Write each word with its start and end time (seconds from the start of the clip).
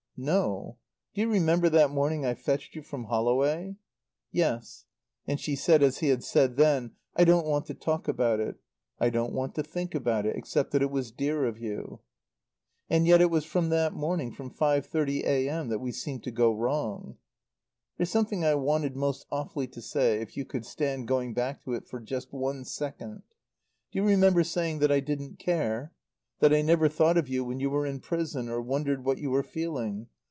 "No. 0.23 0.77
Do 1.15 1.21
you 1.21 1.27
remember 1.31 1.67
that 1.67 1.89
morning 1.89 2.27
I 2.27 2.35
fetched 2.35 2.75
you 2.75 2.83
from 2.83 3.05
Holloway? 3.05 3.77
"Yes." 4.31 4.85
And 5.25 5.39
she 5.39 5.55
said 5.55 5.81
as 5.81 5.97
he 5.97 6.09
had 6.09 6.23
said 6.23 6.57
then, 6.57 6.91
"I 7.15 7.23
don't 7.23 7.47
want 7.47 7.65
to 7.65 7.73
talk 7.73 8.07
about 8.07 8.39
it. 8.39 8.57
I 8.99 9.09
don't 9.09 9.33
want 9.33 9.55
to 9.55 9.63
think 9.63 9.95
about 9.95 10.27
it 10.27 10.35
except 10.35 10.73
that 10.73 10.83
it 10.83 10.91
was 10.91 11.09
dear 11.11 11.45
of 11.45 11.57
you." 11.57 12.01
"And 12.87 13.07
yet 13.07 13.19
it 13.19 13.31
was 13.31 13.45
from 13.45 13.69
that 13.69 13.93
morning 13.93 14.31
from 14.31 14.51
five 14.51 14.85
thirty 14.85 15.25
a.m. 15.25 15.69
that 15.69 15.79
we 15.79 15.91
seemed 15.91 16.21
to 16.25 16.31
go 16.31 16.53
wrong. 16.53 17.17
"There's 17.97 18.11
something 18.11 18.45
I 18.45 18.53
wanted 18.53 18.95
most 18.95 19.25
awfully 19.31 19.65
to 19.69 19.81
say, 19.81 20.21
if 20.21 20.37
you 20.37 20.45
could 20.45 20.67
stand 20.67 21.07
going 21.07 21.33
back 21.33 21.63
to 21.63 21.73
it 21.73 21.87
for 21.87 21.99
just 21.99 22.31
one 22.31 22.63
second. 22.63 23.23
Do 23.91 23.97
you 23.97 24.03
remember 24.03 24.43
saying 24.43 24.79
that 24.79 24.91
I 24.91 24.99
didn't 24.99 25.39
care? 25.39 25.93
That 26.41 26.53
I 26.55 26.63
never 26.63 26.89
thought 26.89 27.17
of 27.17 27.29
you 27.29 27.43
when 27.45 27.59
you 27.59 27.69
were 27.69 27.85
in 27.85 27.99
prison 27.99 28.49
or 28.49 28.59
wondered 28.61 29.05
what 29.05 29.19
you 29.19 29.29
were 29.29 29.43
feeling? 29.43 30.07